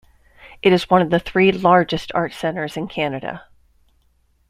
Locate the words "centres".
2.35-2.75